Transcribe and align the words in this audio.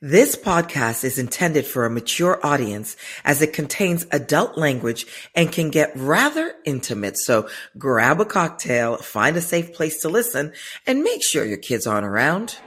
This 0.00 0.36
podcast 0.36 1.02
is 1.02 1.18
intended 1.18 1.66
for 1.66 1.84
a 1.84 1.90
mature 1.90 2.38
audience 2.46 2.96
as 3.24 3.42
it 3.42 3.52
contains 3.52 4.06
adult 4.12 4.56
language 4.56 5.08
and 5.34 5.50
can 5.50 5.70
get 5.70 5.90
rather 5.96 6.54
intimate. 6.64 7.18
So 7.18 7.48
grab 7.76 8.20
a 8.20 8.24
cocktail, 8.24 8.98
find 8.98 9.36
a 9.36 9.40
safe 9.40 9.72
place 9.72 10.02
to 10.02 10.08
listen, 10.08 10.52
and 10.86 11.02
make 11.02 11.24
sure 11.24 11.44
your 11.44 11.58
kids 11.58 11.88
aren't 11.88 12.06
around. 12.06 12.60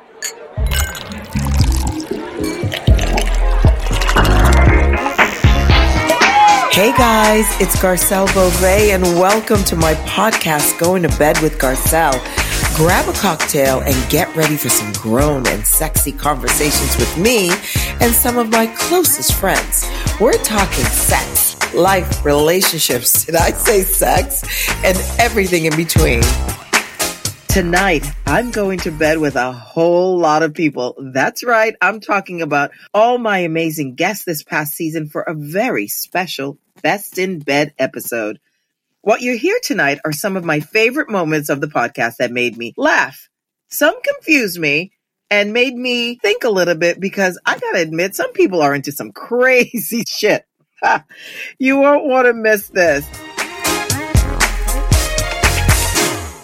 Hey 6.74 6.92
guys, 6.98 7.46
it's 7.62 7.78
Garcelle 7.78 8.28
Beauvais 8.34 8.92
and 8.92 9.04
welcome 9.04 9.64
to 9.64 9.78
my 9.78 9.94
podcast, 9.94 10.78
Going 10.82 11.04
to 11.04 11.18
Bed 11.18 11.40
with 11.40 11.58
Garcelle. 11.60 12.41
Grab 12.82 13.08
a 13.08 13.14
cocktail 13.14 13.82
and 13.82 14.10
get 14.10 14.36
ready 14.36 14.58
for 14.58 14.70
some 14.70 14.92
grown 14.94 15.46
and 15.46 15.68
sexy 15.68 16.12
conversations 16.12 16.98
with 16.98 17.16
me 17.16 17.52
and 18.04 18.12
some 18.12 18.40
of 18.40 18.50
my 18.50 18.66
closest 18.76 19.36
friends. 19.36 19.88
We're 20.20 20.34
talking 20.34 20.86
sex, 20.86 21.76
life, 21.76 22.26
relationships, 22.26 23.26
did 23.26 23.36
I 23.36 23.52
say 23.52 23.84
sex? 23.84 24.44
And 24.84 24.98
everything 25.20 25.66
in 25.66 25.76
between. 25.76 26.24
Tonight, 27.50 28.04
I'm 28.26 28.50
going 28.50 28.80
to 28.80 28.92
bed 28.92 29.20
with 29.20 29.36
a 29.36 29.52
whole 29.52 30.18
lot 30.18 30.42
of 30.42 30.56
people. 30.56 30.96
That's 31.14 31.44
right. 31.44 31.76
I'm 31.84 32.00
talking 32.00 32.42
about 32.42 32.72
all 32.96 33.20
my 33.20 33.38
amazing 33.40 33.94
guests 33.94 34.26
this 34.26 34.42
past 34.42 34.74
season 34.74 35.08
for 35.08 35.22
a 35.22 35.36
very 35.36 35.88
special 35.88 36.58
Best 36.82 37.20
in 37.20 37.38
Bed 37.38 37.76
episode. 37.78 38.40
What 39.04 39.22
you 39.22 39.36
hear 39.36 39.58
tonight 39.64 39.98
are 40.06 40.12
some 40.12 40.38
of 40.38 40.44
my 40.44 40.60
favorite 40.60 41.10
moments 41.10 41.50
of 41.50 41.60
the 41.60 41.66
podcast 41.66 42.18
that 42.18 42.32
made 42.32 42.56
me 42.56 42.72
laugh. 42.78 43.30
Some 43.68 44.00
confused 44.00 44.60
me 44.60 44.92
and 45.32 45.54
made 45.54 45.74
me 45.74 46.20
think 46.20 46.44
a 46.44 46.52
little 46.52 46.76
bit 46.76 47.00
because 47.00 47.42
I 47.44 47.58
gotta 47.58 47.80
admit, 47.80 48.14
some 48.14 48.32
people 48.32 48.62
are 48.62 48.76
into 48.76 48.92
some 48.92 49.12
crazy 49.16 50.04
shit. 50.08 50.46
you 51.58 51.78
won't 51.80 52.06
want 52.06 52.28
to 52.28 52.34
miss 52.34 52.68
this. 52.68 53.04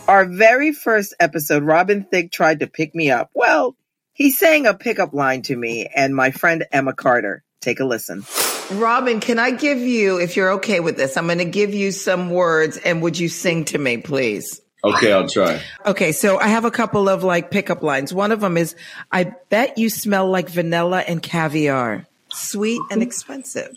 Our 0.07 0.25
very 0.25 0.71
first 0.71 1.13
episode, 1.19 1.61
Robin 1.61 2.05
Thicke 2.05 2.31
tried 2.31 2.61
to 2.61 2.67
pick 2.67 2.95
me 2.95 3.11
up. 3.11 3.29
Well, 3.35 3.75
he 4.13 4.31
sang 4.31 4.65
a 4.65 4.73
pickup 4.73 5.13
line 5.13 5.43
to 5.43 5.55
me 5.55 5.85
and 5.85 6.15
my 6.15 6.31
friend 6.31 6.65
Emma 6.71 6.93
Carter. 6.93 7.43
Take 7.61 7.79
a 7.79 7.85
listen. 7.85 8.23
Robin, 8.71 9.19
can 9.19 9.39
I 9.39 9.51
give 9.51 9.79
you, 9.79 10.19
if 10.19 10.35
you're 10.35 10.51
okay 10.53 10.79
with 10.79 10.97
this, 10.97 11.17
I'm 11.17 11.25
going 11.25 11.37
to 11.39 11.45
give 11.45 11.73
you 11.73 11.91
some 11.91 12.29
words 12.29 12.77
and 12.77 13.01
would 13.01 13.17
you 13.17 13.29
sing 13.29 13.65
to 13.65 13.77
me, 13.77 13.97
please? 13.97 14.61
Okay, 14.83 15.11
I'll 15.11 15.27
try. 15.27 15.61
Okay, 15.85 16.11
so 16.11 16.37
I 16.39 16.47
have 16.47 16.63
a 16.63 16.71
couple 16.71 17.09
of 17.09 17.23
like 17.23 17.49
pickup 17.49 17.81
lines. 17.81 18.13
One 18.13 18.31
of 18.31 18.41
them 18.41 18.57
is, 18.57 18.75
I 19.11 19.33
bet 19.49 19.77
you 19.77 19.89
smell 19.89 20.29
like 20.29 20.49
vanilla 20.49 20.99
and 21.07 21.21
caviar. 21.21 22.05
Sweet 22.29 22.81
and 22.91 23.01
expensive. 23.01 23.75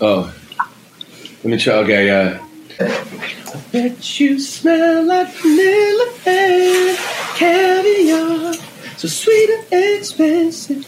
Oh, 0.00 0.34
let 0.58 1.44
me 1.44 1.56
try. 1.56 1.74
Okay, 1.74 2.06
yeah. 2.06 2.46
I 2.80 3.64
bet 3.72 4.20
you 4.20 4.38
smell 4.38 5.04
like 5.04 5.28
vanilla 5.28 6.12
and 6.26 6.98
caviar. 7.36 8.54
So 8.98 9.08
sweet 9.08 9.50
and 9.72 9.98
expensive. 9.98 10.86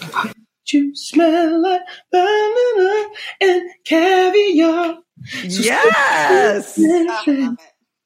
I 0.64 0.66
bet 0.66 0.72
you 0.72 0.94
smell 0.96 1.60
like 1.62 1.82
banana 2.10 3.08
and 3.42 3.70
caviar. 3.84 4.98
So 5.26 5.62
Yes. 5.62 6.74
sweet 6.74 6.90
and 6.90 7.10
expensive. 7.10 7.56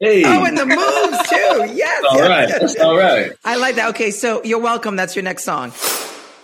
Hey. 0.00 0.22
Oh, 0.24 0.44
and 0.44 0.56
the 0.58 0.66
moves 0.66 1.28
too. 1.28 1.74
Yes. 1.76 2.04
all 2.10 2.18
yes, 2.18 2.28
right. 2.28 2.48
Yes, 2.48 2.74
yes. 2.74 2.80
all 2.80 2.96
right. 2.96 3.32
I 3.44 3.56
like 3.56 3.76
that. 3.76 3.90
Okay, 3.90 4.10
so 4.10 4.42
you're 4.44 4.60
welcome. 4.60 4.96
That's 4.96 5.14
your 5.16 5.22
next 5.22 5.44
song. 5.44 5.72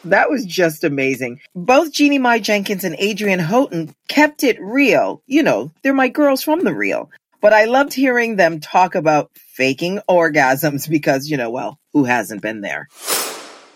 That 0.04 0.30
was 0.30 0.44
just 0.44 0.84
amazing. 0.84 1.40
Both 1.54 1.92
Jeannie 1.92 2.18
Mai 2.18 2.38
Jenkins 2.38 2.84
and 2.84 2.94
Adrienne 3.00 3.38
Houghton 3.40 3.94
kept 4.08 4.42
it 4.44 4.60
real. 4.60 5.22
You 5.26 5.42
know, 5.42 5.72
they're 5.82 5.94
my 5.94 6.08
girls 6.08 6.42
from 6.42 6.62
the 6.64 6.74
real. 6.74 7.10
But 7.40 7.52
I 7.52 7.64
loved 7.64 7.92
hearing 7.92 8.36
them 8.36 8.60
talk 8.60 8.94
about 8.94 9.30
faking 9.34 10.00
orgasms 10.08 10.88
because, 10.88 11.28
you 11.28 11.36
know, 11.36 11.50
well, 11.50 11.78
who 11.92 12.04
hasn't 12.04 12.42
been 12.42 12.60
there? 12.60 12.88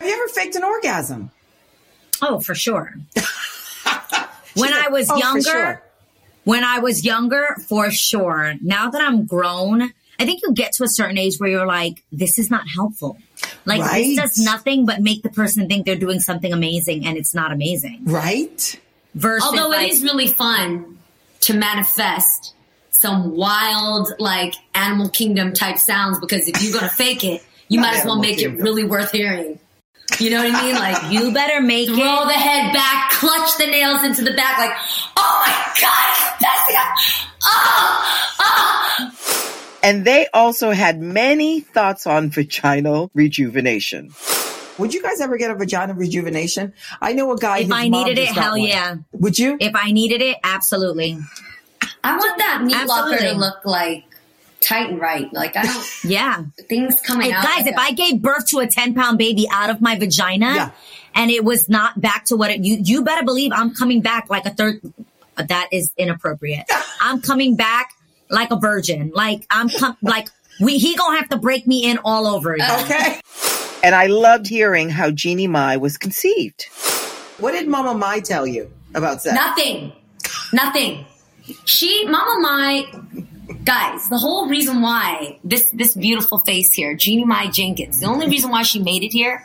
Have 0.00 0.08
you 0.08 0.14
ever 0.14 0.28
faked 0.28 0.56
an 0.56 0.64
orgasm? 0.64 1.30
Oh, 2.22 2.40
for 2.40 2.54
sure. 2.54 2.94
when 4.54 4.72
I 4.72 4.88
was 4.88 5.08
"Oh, 5.10 5.16
younger, 5.16 5.42
sure." 5.42 5.82
when 6.44 6.64
I 6.64 6.78
was 6.80 7.04
younger, 7.04 7.56
for 7.68 7.90
sure. 7.90 8.54
Now 8.62 8.90
that 8.90 9.00
I'm 9.00 9.24
grown, 9.26 9.82
I 10.20 10.24
think 10.24 10.40
you 10.42 10.52
get 10.52 10.72
to 10.74 10.84
a 10.84 10.88
certain 10.88 11.16
age 11.18 11.36
where 11.38 11.48
you're 11.48 11.66
like, 11.66 12.02
this 12.10 12.38
is 12.38 12.50
not 12.50 12.64
helpful. 12.74 13.18
Like 13.64 13.80
Right. 13.82 14.04
this 14.16 14.16
does 14.16 14.38
nothing 14.44 14.84
but 14.86 15.00
make 15.00 15.22
the 15.22 15.28
person 15.28 15.68
think 15.68 15.86
they're 15.86 15.94
doing 15.96 16.20
something 16.20 16.52
amazing 16.52 17.06
and 17.06 17.16
it's 17.16 17.34
not 17.34 17.52
amazing. 17.52 18.00
Right? 18.04 18.80
Versus 19.14 19.48
Although 19.48 19.68
like, 19.68 19.88
it 19.88 19.92
is 19.92 20.02
really 20.02 20.26
fun 20.28 20.98
to 21.42 21.54
manifest 21.54 22.54
some 22.90 23.36
wild, 23.36 24.08
like 24.18 24.54
animal 24.74 25.08
kingdom 25.08 25.52
type 25.52 25.78
sounds 25.78 26.18
because 26.18 26.48
if 26.48 26.60
you're 26.62 26.72
gonna 26.72 26.88
fake 26.88 27.22
it, 27.24 27.44
you 27.68 27.78
might 27.78 27.98
as 27.98 28.04
well 28.04 28.18
make 28.18 28.38
Kingdom. 28.38 28.58
it 28.58 28.62
really 28.62 28.82
worth 28.84 29.12
hearing. 29.12 29.60
You 30.20 30.30
know 30.30 30.42
what 30.44 30.54
I 30.54 30.62
mean? 30.62 30.74
Like 30.74 31.12
you 31.12 31.32
better 31.32 31.60
make 31.60 31.88
roll 31.88 32.22
it. 32.22 32.26
the 32.26 32.32
head 32.32 32.72
back, 32.72 33.10
clutch 33.12 33.56
the 33.58 33.66
nails 33.66 34.02
into 34.04 34.22
the 34.22 34.34
back, 34.34 34.58
like, 34.58 34.72
oh 35.16 35.44
my 35.46 35.52
god, 35.80 36.38
that's 36.40 36.68
it. 36.68 36.76
Oh, 37.44 38.34
oh. 38.40 39.78
And 39.82 40.04
they 40.04 40.26
also 40.34 40.72
had 40.72 41.00
many 41.00 41.60
thoughts 41.60 42.06
on 42.06 42.30
vaginal 42.30 43.10
rejuvenation. 43.14 44.10
Would 44.78 44.92
you 44.94 45.02
guys 45.02 45.20
ever 45.20 45.36
get 45.36 45.50
a 45.50 45.54
vaginal 45.54 45.94
rejuvenation? 45.94 46.72
I 47.00 47.12
know 47.12 47.32
a 47.32 47.36
guy. 47.38 47.58
If 47.58 47.64
his 47.64 47.72
I 47.72 47.88
mom 47.88 48.04
needed 48.04 48.18
it, 48.18 48.28
hell 48.28 48.52
one. 48.52 48.62
yeah. 48.62 48.96
Would 49.12 49.38
you? 49.38 49.56
If 49.60 49.74
I 49.74 49.92
needed 49.92 50.20
it, 50.20 50.38
absolutely. 50.42 51.18
I 52.04 52.16
want 52.16 52.38
that 52.38 52.62
meat 52.64 52.86
locker 52.86 53.18
to 53.18 53.32
look 53.32 53.64
like 53.64 54.04
tight 54.60 54.90
and 54.90 55.00
right. 55.00 55.32
Like 55.32 55.56
I 55.56 55.62
don't 55.62 55.86
Yeah. 56.04 56.44
things 56.68 56.94
coming 57.02 57.28
Hey, 57.28 57.32
out. 57.32 57.44
guys, 57.44 57.64
like 57.64 57.66
if 57.72 57.78
I 57.78 57.92
gave 57.92 58.20
birth 58.22 58.46
to 58.48 58.58
a 58.58 58.66
10 58.66 58.94
pound 58.94 59.18
baby 59.18 59.46
out 59.50 59.70
of 59.70 59.80
my 59.80 59.98
vagina 59.98 60.46
Yeah. 60.54 60.70
and 61.14 61.30
it 61.30 61.44
was 61.44 61.68
not 61.68 62.00
back 62.00 62.24
to 62.26 62.36
what 62.36 62.50
it, 62.50 62.60
you, 62.64 62.78
you 62.82 63.04
better 63.04 63.24
believe 63.24 63.52
I'm 63.54 63.74
coming 63.74 64.00
back 64.02 64.28
like 64.30 64.46
a 64.46 64.50
third, 64.50 64.80
that 65.36 65.68
is 65.72 65.92
inappropriate. 65.96 66.64
I'm 67.00 67.20
coming 67.20 67.54
back 67.56 67.92
like 68.30 68.50
a 68.50 68.56
virgin. 68.56 69.12
Like 69.14 69.46
I'm 69.50 69.68
com- 69.68 69.96
like 70.02 70.28
we, 70.60 70.78
he 70.78 70.96
gonna 70.96 71.18
have 71.18 71.28
to 71.30 71.38
break 71.38 71.66
me 71.66 71.88
in 71.88 71.98
all 72.04 72.26
over 72.26 72.52
again. 72.54 72.84
Okay. 72.84 73.20
And 73.80 73.94
I 73.94 74.06
loved 74.06 74.48
hearing 74.48 74.90
how 74.90 75.12
Jeannie 75.12 75.46
Mai 75.46 75.76
was 75.76 75.96
conceived. 75.98 76.64
What 77.38 77.52
did 77.52 77.68
Mama 77.68 77.94
Mai 77.96 78.18
tell 78.18 78.44
you 78.44 78.72
about 78.92 79.22
sex? 79.22 79.36
Nothing. 79.36 79.92
Nothing. 80.52 81.06
She, 81.64 82.04
Mama 82.06 82.40
Mai, 82.40 82.86
guys, 83.64 84.08
the 84.08 84.18
whole 84.18 84.48
reason 84.48 84.82
why 84.82 85.38
this, 85.44 85.70
this 85.72 85.94
beautiful 85.94 86.38
face 86.38 86.72
here, 86.72 86.94
Jeannie 86.94 87.24
Mai 87.24 87.48
Jenkins, 87.48 88.00
the 88.00 88.06
only 88.06 88.26
reason 88.26 88.50
why 88.50 88.62
she 88.62 88.80
made 88.80 89.02
it 89.02 89.12
here 89.12 89.44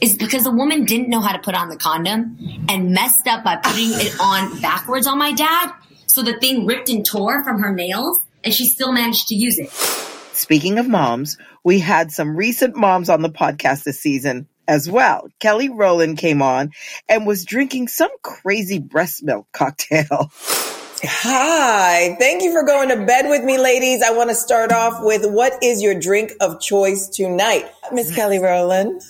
is 0.00 0.16
because 0.16 0.44
the 0.44 0.50
woman 0.50 0.84
didn't 0.84 1.08
know 1.08 1.20
how 1.20 1.32
to 1.32 1.38
put 1.38 1.54
on 1.54 1.68
the 1.68 1.76
condom 1.76 2.36
and 2.68 2.92
messed 2.92 3.26
up 3.26 3.44
by 3.44 3.56
putting 3.56 3.90
it 3.92 4.14
on 4.20 4.60
backwards 4.60 5.06
on 5.06 5.18
my 5.18 5.32
dad. 5.32 5.72
So 6.06 6.22
the 6.22 6.38
thing 6.38 6.66
ripped 6.66 6.88
and 6.88 7.06
tore 7.06 7.44
from 7.44 7.62
her 7.62 7.72
nails 7.72 8.18
and 8.44 8.52
she 8.52 8.66
still 8.66 8.92
managed 8.92 9.28
to 9.28 9.34
use 9.34 9.58
it. 9.58 9.70
Speaking 10.34 10.78
of 10.78 10.88
moms, 10.88 11.38
we 11.62 11.78
had 11.78 12.10
some 12.10 12.36
recent 12.36 12.74
moms 12.74 13.08
on 13.08 13.22
the 13.22 13.30
podcast 13.30 13.84
this 13.84 14.00
season 14.00 14.48
as 14.66 14.90
well. 14.90 15.28
Kelly 15.38 15.68
Rowland 15.68 16.18
came 16.18 16.42
on 16.42 16.72
and 17.08 17.26
was 17.26 17.44
drinking 17.44 17.88
some 17.88 18.10
crazy 18.22 18.78
breast 18.78 19.22
milk 19.22 19.46
cocktail. 19.52 20.32
Hi, 21.04 22.14
thank 22.20 22.44
you 22.44 22.52
for 22.52 22.62
going 22.62 22.88
to 22.90 23.04
bed 23.04 23.28
with 23.28 23.42
me, 23.42 23.58
ladies. 23.58 24.02
I 24.02 24.12
want 24.12 24.30
to 24.30 24.36
start 24.36 24.70
off 24.70 25.02
with 25.02 25.26
what 25.26 25.52
is 25.60 25.82
your 25.82 25.98
drink 25.98 26.32
of 26.40 26.60
choice 26.60 27.08
tonight? 27.08 27.68
Miss 27.92 28.14
Kelly 28.14 28.38
Rowland. 28.38 29.02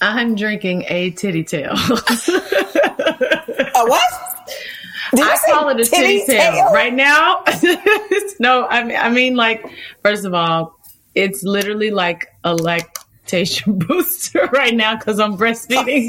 I'm 0.00 0.34
drinking 0.34 0.84
a 0.88 1.10
titty 1.12 1.44
tail. 1.44 1.70
A 1.70 1.76
what? 3.86 4.02
Did 5.12 5.20
you 5.20 5.24
I 5.24 5.38
call 5.46 5.68
it 5.68 5.80
a 5.80 5.84
titty, 5.84 6.24
tail. 6.26 6.72
Right 6.72 6.92
now, 6.92 7.44
no, 8.40 8.66
I 8.66 8.82
mean, 8.82 8.96
I 8.96 9.08
mean, 9.08 9.36
like, 9.36 9.64
first 10.02 10.24
of 10.24 10.34
all, 10.34 10.80
it's 11.14 11.44
literally 11.44 11.92
like 11.92 12.26
a 12.42 12.56
lactation 12.56 13.78
booster 13.86 14.46
right 14.52 14.74
now 14.74 14.96
because 14.96 15.20
I'm 15.20 15.36
breastfeeding. 15.36 16.08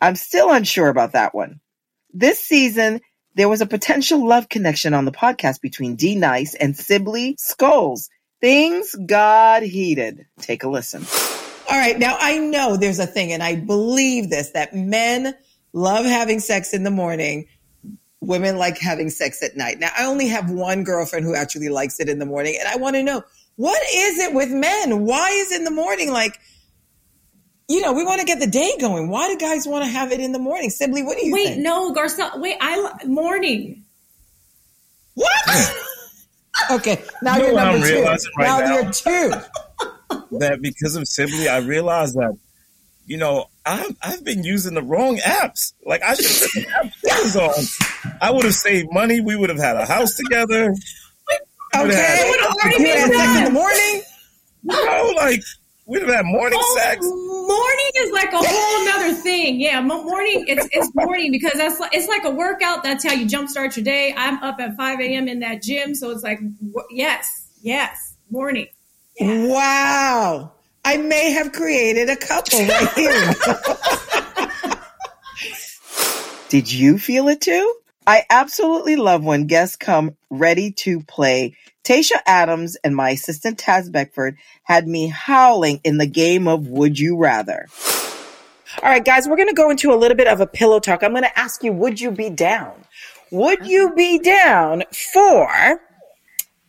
I'm 0.00 0.16
still 0.16 0.52
unsure 0.52 0.88
about 0.88 1.12
that 1.12 1.32
one. 1.32 1.60
This 2.18 2.40
season, 2.42 3.02
there 3.34 3.46
was 3.46 3.60
a 3.60 3.66
potential 3.66 4.26
love 4.26 4.48
connection 4.48 4.94
on 4.94 5.04
the 5.04 5.12
podcast 5.12 5.60
between 5.60 5.96
D 5.96 6.14
Nice 6.14 6.54
and 6.54 6.74
Sibley 6.74 7.36
Scoles. 7.38 8.08
Things 8.40 8.94
got 9.04 9.62
heated. 9.62 10.24
Take 10.40 10.64
a 10.64 10.68
listen. 10.70 11.04
All 11.70 11.78
right. 11.78 11.98
Now 11.98 12.16
I 12.18 12.38
know 12.38 12.78
there's 12.78 13.00
a 13.00 13.06
thing, 13.06 13.32
and 13.32 13.42
I 13.42 13.56
believe 13.56 14.30
this 14.30 14.52
that 14.52 14.74
men 14.74 15.34
love 15.74 16.06
having 16.06 16.40
sex 16.40 16.72
in 16.72 16.84
the 16.84 16.90
morning. 16.90 17.48
Women 18.22 18.56
like 18.56 18.78
having 18.78 19.10
sex 19.10 19.42
at 19.42 19.54
night. 19.54 19.78
Now, 19.78 19.90
I 19.96 20.06
only 20.06 20.28
have 20.28 20.50
one 20.50 20.84
girlfriend 20.84 21.26
who 21.26 21.34
actually 21.34 21.68
likes 21.68 22.00
it 22.00 22.08
in 22.08 22.18
the 22.18 22.24
morning, 22.24 22.56
and 22.58 22.66
I 22.66 22.76
want 22.76 22.96
to 22.96 23.02
know 23.02 23.22
what 23.56 23.82
is 23.94 24.18
it 24.20 24.32
with 24.32 24.48
men? 24.48 25.04
Why 25.04 25.28
is 25.28 25.52
in 25.52 25.64
the 25.64 25.70
morning 25.70 26.10
like, 26.10 26.38
you 27.68 27.80
know, 27.80 27.92
we 27.92 28.04
want 28.04 28.20
to 28.20 28.26
get 28.26 28.38
the 28.40 28.46
day 28.46 28.72
going. 28.80 29.08
Why 29.08 29.28
do 29.28 29.36
guys 29.38 29.66
want 29.66 29.84
to 29.84 29.90
have 29.90 30.12
it 30.12 30.20
in 30.20 30.32
the 30.32 30.38
morning? 30.38 30.70
Sibley, 30.70 31.02
what 31.02 31.18
do 31.18 31.26
you 31.26 31.32
Wait, 31.32 31.44
think? 31.48 31.62
no, 31.62 31.92
Garcelle. 31.92 32.40
Wait, 32.40 32.56
I 32.60 33.04
morning. 33.06 33.82
What? 35.14 35.74
okay, 36.70 37.02
now 37.22 37.36
You 37.36 37.40
know 37.40 37.46
you're 37.46 37.54
what 37.54 37.66
I'm 37.66 37.72
number 37.80 37.88
two. 37.88 38.02
right 38.02 38.46
now, 38.46 38.58
now? 38.60 38.74
you're 38.80 38.92
two. 38.92 39.32
that 40.38 40.58
because 40.62 40.96
of 40.96 41.06
Sibley, 41.08 41.48
I 41.48 41.58
realized 41.58 42.14
that, 42.16 42.36
you 43.06 43.16
know, 43.16 43.46
I've, 43.64 43.96
I've 44.02 44.24
been 44.24 44.44
using 44.44 44.74
the 44.74 44.82
wrong 44.82 45.16
apps. 45.18 45.72
Like, 45.84 46.02
I 46.02 46.14
should 46.14 46.26
have 46.70 46.82
put 46.92 46.92
the 47.02 47.08
apps 47.08 47.36
on. 48.06 48.16
I 48.20 48.30
would 48.30 48.44
have 48.44 48.54
saved 48.54 48.88
money. 48.92 49.20
We 49.20 49.36
would 49.36 49.48
have 49.50 49.58
had 49.58 49.76
a 49.76 49.86
house 49.86 50.14
together. 50.16 50.70
We 50.72 51.38
would've 51.80 51.92
Okay, 51.92 51.96
had- 51.96 52.30
would've 52.30 52.46
already 52.46 52.76
been 52.84 53.02
in 53.02 53.08
the 53.10 53.16
done. 53.44 53.52
morning. 53.54 54.02
No, 54.62 55.12
like, 55.16 55.42
we'd 55.86 56.02
have 56.02 56.14
had 56.14 56.26
morning 56.26 56.58
Oh, 56.62 56.78
sex. 56.78 57.06
Morning 57.46 57.90
is 57.96 58.12
like 58.12 58.32
a 58.32 58.38
whole 58.38 58.84
nother 58.84 59.14
thing. 59.14 59.60
Yeah, 59.60 59.80
morning. 59.80 60.44
It's 60.48 60.68
it's 60.72 60.94
morning 60.94 61.30
because 61.30 61.54
that's 61.54 61.78
like, 61.80 61.94
it's 61.94 62.08
like 62.08 62.24
a 62.24 62.30
workout. 62.30 62.82
That's 62.82 63.04
how 63.04 63.12
you 63.12 63.26
jumpstart 63.26 63.76
your 63.76 63.84
day. 63.84 64.14
I'm 64.16 64.42
up 64.42 64.60
at 64.60 64.76
5 64.76 65.00
a.m. 65.00 65.28
in 65.28 65.40
that 65.40 65.62
gym, 65.62 65.94
so 65.94 66.10
it's 66.10 66.22
like 66.22 66.40
yes, 66.90 67.48
yes, 67.62 68.16
morning. 68.30 68.68
Wow. 69.20 70.52
I 70.84 70.98
may 70.98 71.32
have 71.32 71.50
created 71.52 72.08
a 72.08 72.16
couple 72.16 72.60
right 72.60 72.88
here. 72.94 73.34
Did 76.48 76.72
you 76.72 76.96
feel 76.98 77.26
it 77.26 77.40
too? 77.40 77.74
I 78.06 78.22
absolutely 78.30 78.94
love 78.94 79.24
when 79.24 79.48
guests 79.48 79.74
come 79.74 80.16
ready 80.30 80.70
to 80.72 81.00
play. 81.00 81.56
Tasha 81.86 82.20
Adams 82.26 82.76
and 82.82 82.96
my 82.96 83.10
assistant 83.10 83.58
Taz 83.58 83.92
Beckford 83.92 84.36
had 84.64 84.88
me 84.88 85.06
howling 85.06 85.80
in 85.84 85.98
the 85.98 86.06
game 86.06 86.48
of 86.48 86.66
Would 86.66 86.98
You 86.98 87.16
Rather. 87.16 87.66
All 88.82 88.90
right, 88.90 89.04
guys, 89.04 89.28
we're 89.28 89.36
going 89.36 89.48
to 89.48 89.54
go 89.54 89.70
into 89.70 89.92
a 89.92 89.94
little 89.94 90.16
bit 90.16 90.26
of 90.26 90.40
a 90.40 90.48
pillow 90.48 90.80
talk. 90.80 91.04
I'm 91.04 91.12
going 91.12 91.22
to 91.22 91.38
ask 91.38 91.62
you, 91.62 91.72
would 91.72 92.00
you 92.00 92.10
be 92.10 92.28
down? 92.28 92.84
Would 93.30 93.66
you 93.66 93.86
uh-huh. 93.86 93.94
be 93.94 94.18
down 94.18 94.82
for 95.14 95.80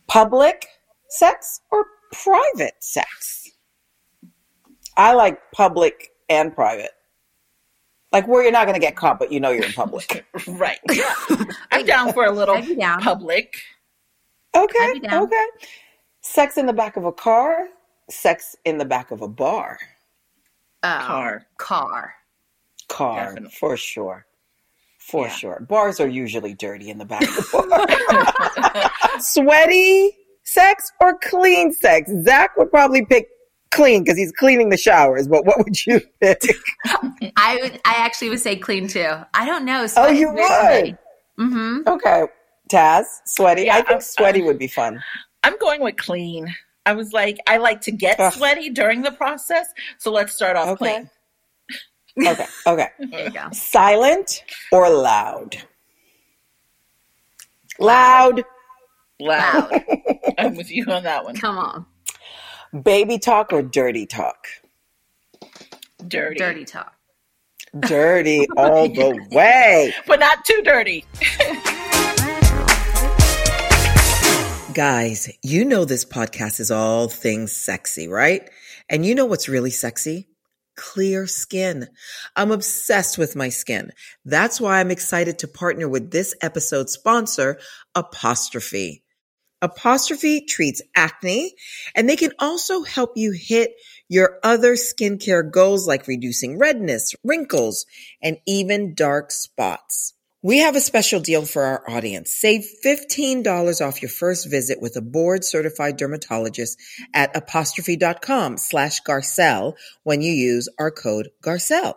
public 0.06 0.66
sex 1.08 1.62
or 1.72 1.84
private 2.12 2.76
sex? 2.78 3.50
I 4.96 5.14
like 5.14 5.40
public 5.52 6.10
and 6.28 6.54
private. 6.54 6.92
Like 8.12 8.28
where 8.28 8.44
you're 8.44 8.52
not 8.52 8.66
going 8.66 8.74
to 8.74 8.80
get 8.80 8.94
caught, 8.94 9.18
but 9.18 9.32
you 9.32 9.40
know 9.40 9.50
you're 9.50 9.64
in 9.64 9.72
public. 9.72 10.24
Right. 10.46 10.78
I'm 11.72 11.84
down 11.84 12.12
for 12.12 12.24
a 12.24 12.30
little 12.30 12.54
I'd 12.54 12.66
be 12.66 12.76
down. 12.76 13.00
public. 13.02 13.54
Okay. 14.56 14.78
I'd 14.80 15.00
be 15.02 15.08
down. 15.08 15.22
Okay. 15.24 15.46
Sex 16.20 16.56
in 16.56 16.66
the 16.66 16.72
back 16.72 16.96
of 16.96 17.04
a 17.04 17.12
car, 17.12 17.68
sex 18.10 18.56
in 18.64 18.78
the 18.78 18.84
back 18.84 19.10
of 19.10 19.22
a 19.22 19.28
bar. 19.28 19.78
Oh, 20.82 20.98
Car. 21.02 21.46
Car. 21.56 22.14
Car, 22.88 23.24
Definitely. 23.26 23.50
for 23.58 23.76
sure. 23.76 24.26
For 24.98 25.26
Yeah. 25.26 25.32
sure. 25.32 25.60
Bars 25.68 26.00
are 26.00 26.08
usually 26.08 26.54
dirty 26.54 26.90
in 26.90 26.98
the 26.98 27.04
back 27.04 27.22
of 27.22 27.34
the 27.34 28.90
bar. 29.12 29.20
Sweaty 29.20 30.16
sex 30.44 30.90
or 31.00 31.18
clean 31.18 31.72
sex? 31.72 32.10
Zach 32.24 32.56
would 32.56 32.70
probably 32.70 33.04
pick 33.04 33.28
clean 33.70 34.02
because 34.02 34.16
he's 34.18 34.32
cleaning 34.32 34.70
the 34.70 34.76
showers, 34.76 35.28
but 35.28 35.44
what 35.44 35.58
would 35.58 35.84
you 35.86 36.00
pick? 36.20 36.40
I 37.36 37.58
would. 37.62 37.80
I 37.84 37.94
actually 37.98 38.30
would 38.30 38.40
say 38.40 38.56
clean 38.56 38.88
too. 38.88 39.12
I 39.34 39.44
don't 39.46 39.64
know. 39.64 39.86
oh, 39.96 40.08
you 40.08 40.32
would? 40.32 40.98
Mm-hmm. 41.38 41.80
Okay. 41.86 42.26
Taz, 42.68 43.04
sweaty. 43.26 43.62
Yeah, 43.64 43.74
I 43.74 43.76
think 43.78 43.90
I'm- 43.90 44.00
sweaty 44.00 44.42
would 44.42 44.58
be 44.58 44.68
fun. 44.68 45.02
I'm 45.42 45.56
going 45.58 45.80
with 45.82 45.96
clean. 45.96 46.54
I 46.86 46.92
was 46.94 47.12
like, 47.12 47.38
I 47.46 47.58
like 47.58 47.80
to 47.82 47.90
get 47.92 48.18
Ugh. 48.18 48.32
sweaty 48.32 48.70
during 48.70 49.02
the 49.02 49.12
process, 49.12 49.66
so 49.98 50.10
let's 50.10 50.34
start 50.34 50.56
off 50.56 50.68
Okay. 50.70 51.06
clean. 52.16 52.26
Okay. 52.28 52.46
Okay. 52.66 52.88
There 53.10 53.24
you 53.24 53.30
go. 53.30 53.48
Silent 53.52 54.42
or 54.72 54.88
loud? 54.90 55.56
Loud. 57.78 58.42
Loud. 59.20 59.84
I'm 60.38 60.56
with 60.56 60.70
you 60.70 60.84
on 60.86 61.02
that 61.04 61.24
one. 61.24 61.36
Come 61.36 61.58
on, 61.58 61.86
Baby 62.82 63.18
talk 63.18 63.52
or 63.52 63.62
dirty 63.62 64.06
talk? 64.06 64.46
Dirty. 66.06 66.36
dirty 66.38 66.64
talk. 66.64 66.94
Dirty 67.80 68.46
all 68.56 68.88
the 68.88 69.26
way. 69.32 69.92
But 70.06 70.20
not 70.20 70.44
too 70.44 70.60
dirty. 70.64 71.04
Guys, 74.78 75.28
you 75.42 75.64
know 75.64 75.84
this 75.84 76.04
podcast 76.04 76.60
is 76.60 76.70
all 76.70 77.08
things 77.08 77.50
sexy, 77.50 78.06
right? 78.06 78.48
And 78.88 79.04
you 79.04 79.16
know 79.16 79.26
what's 79.26 79.48
really 79.48 79.72
sexy? 79.72 80.28
Clear 80.76 81.26
skin. 81.26 81.88
I'm 82.36 82.52
obsessed 82.52 83.18
with 83.18 83.34
my 83.34 83.48
skin. 83.48 83.90
That's 84.24 84.60
why 84.60 84.78
I'm 84.78 84.92
excited 84.92 85.40
to 85.40 85.48
partner 85.48 85.88
with 85.88 86.12
this 86.12 86.32
episode's 86.42 86.92
sponsor, 86.92 87.58
Apostrophe. 87.96 89.02
Apostrophe 89.60 90.46
treats 90.46 90.80
acne 90.94 91.56
and 91.96 92.08
they 92.08 92.14
can 92.14 92.30
also 92.38 92.84
help 92.84 93.16
you 93.16 93.32
hit 93.32 93.72
your 94.08 94.38
other 94.44 94.74
skincare 94.74 95.50
goals 95.50 95.88
like 95.88 96.06
reducing 96.06 96.56
redness, 96.56 97.16
wrinkles, 97.24 97.84
and 98.22 98.38
even 98.46 98.94
dark 98.94 99.32
spots. 99.32 100.14
We 100.40 100.58
have 100.58 100.76
a 100.76 100.80
special 100.80 101.18
deal 101.18 101.44
for 101.46 101.64
our 101.64 101.90
audience. 101.90 102.30
Save 102.30 102.64
$15 102.84 103.84
off 103.84 104.00
your 104.00 104.08
first 104.08 104.48
visit 104.48 104.80
with 104.80 104.94
a 104.94 105.00
board 105.00 105.42
certified 105.42 105.96
dermatologist 105.96 106.78
at 107.12 107.36
apostrophe.com 107.36 108.56
slash 108.56 109.02
Garcelle 109.02 109.74
when 110.04 110.22
you 110.22 110.32
use 110.32 110.68
our 110.78 110.92
code 110.92 111.30
Garcelle. 111.42 111.94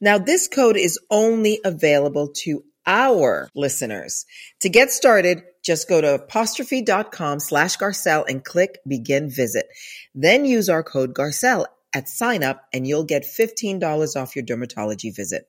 Now, 0.00 0.18
this 0.18 0.48
code 0.48 0.76
is 0.76 0.98
only 1.12 1.60
available 1.64 2.32
to 2.38 2.64
our 2.88 3.48
listeners. 3.54 4.26
To 4.62 4.68
get 4.68 4.90
started, 4.90 5.44
just 5.62 5.88
go 5.88 6.00
to 6.00 6.14
apostrophe.com 6.14 7.38
slash 7.38 7.76
Garcelle 7.76 8.24
and 8.28 8.44
click 8.44 8.80
begin 8.84 9.30
visit. 9.30 9.68
Then 10.12 10.44
use 10.44 10.68
our 10.68 10.82
code 10.82 11.14
Garcelle 11.14 11.66
at 11.94 12.08
sign 12.08 12.42
up 12.42 12.66
and 12.72 12.84
you'll 12.84 13.04
get 13.04 13.22
$15 13.22 14.16
off 14.20 14.34
your 14.34 14.44
dermatology 14.44 15.14
visit. 15.14 15.48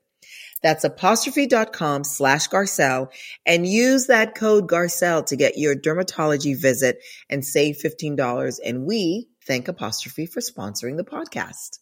That's 0.62 0.84
apostrophe.com 0.84 2.04
slash 2.04 2.50
Garcelle 2.50 3.10
and 3.46 3.68
use 3.68 4.08
that 4.08 4.36
code 4.36 4.68
Garcelle 4.68 5.26
to 5.28 5.36
get 5.36 5.58
your 5.58 5.76
dermatology 5.76 6.60
visit 6.60 7.00
and 7.30 7.46
save 7.46 7.78
$15. 7.78 8.60
And 8.66 8.86
we 8.86 9.28
thank 9.46 9.68
Apostrophe 9.68 10.26
for 10.26 10.40
sponsoring 10.40 10.98
the 10.98 11.04
podcast. 11.04 11.80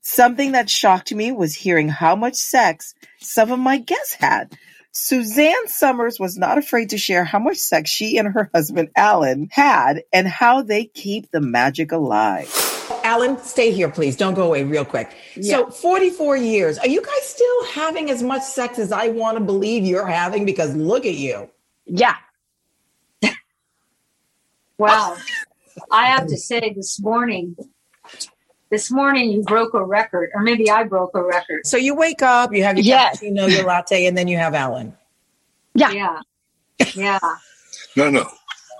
Something 0.00 0.52
that 0.52 0.70
shocked 0.70 1.12
me 1.12 1.32
was 1.32 1.54
hearing 1.54 1.88
how 1.88 2.16
much 2.16 2.36
sex 2.36 2.94
some 3.20 3.50
of 3.50 3.58
my 3.58 3.78
guests 3.78 4.14
had. 4.14 4.56
Suzanne 4.92 5.68
Somers 5.68 6.18
was 6.18 6.38
not 6.38 6.58
afraid 6.58 6.90
to 6.90 6.98
share 6.98 7.24
how 7.24 7.38
much 7.38 7.58
sex 7.58 7.90
she 7.90 8.16
and 8.16 8.28
her 8.28 8.50
husband 8.54 8.88
Alan 8.96 9.48
had 9.50 10.02
and 10.12 10.26
how 10.26 10.62
they 10.62 10.86
keep 10.86 11.30
the 11.30 11.40
magic 11.40 11.92
alive. 11.92 12.67
Alan, 13.08 13.38
stay 13.42 13.70
here, 13.70 13.88
please. 13.88 14.16
Don't 14.16 14.34
go 14.34 14.42
away 14.42 14.64
real 14.64 14.84
quick. 14.84 15.16
So, 15.40 15.70
44 15.70 16.36
years. 16.36 16.78
Are 16.78 16.86
you 16.86 17.00
guys 17.00 17.22
still 17.22 17.64
having 17.68 18.10
as 18.10 18.22
much 18.22 18.42
sex 18.42 18.78
as 18.78 18.92
I 18.92 19.08
want 19.08 19.38
to 19.38 19.42
believe 19.42 19.86
you're 19.86 20.06
having? 20.06 20.44
Because 20.44 20.74
look 20.76 21.06
at 21.06 21.14
you. 21.14 21.48
Yeah. 21.86 22.16
well, 24.78 25.16
I 25.90 26.04
have 26.06 26.26
to 26.26 26.36
say 26.36 26.74
this 26.76 27.00
morning, 27.00 27.56
this 28.68 28.90
morning 28.90 29.30
you 29.30 29.42
broke 29.42 29.72
a 29.72 29.82
record, 29.82 30.28
or 30.34 30.42
maybe 30.42 30.70
I 30.70 30.84
broke 30.84 31.12
a 31.14 31.22
record. 31.22 31.66
So, 31.66 31.78
you 31.78 31.94
wake 31.94 32.20
up, 32.20 32.52
you 32.52 32.62
have 32.62 32.76
your 32.76 32.84
Yes. 32.84 33.20
cappuccino, 33.20 33.50
your 33.50 33.64
latte, 33.64 34.04
and 34.04 34.18
then 34.18 34.28
you 34.28 34.36
have 34.36 34.54
Alan. 34.54 34.94
Yeah. 35.74 35.92
Yeah. 35.94 36.20
Yeah. 36.94 37.18
No, 37.96 38.08
no. 38.08 38.30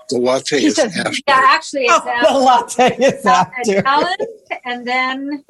The 0.09 0.17
latte 0.17 0.59
She 0.59 0.65
is 0.67 0.75
says, 0.75 0.97
after. 0.97 1.21
yeah, 1.27 1.41
actually 1.45 1.83
it's 1.85 1.93
Oh, 2.05 2.33
the 2.33 2.39
latte 2.39 2.95
is 2.97 3.25
after. 3.25 3.81
Alan 3.85 4.15
and 4.65 4.87
then 4.87 5.43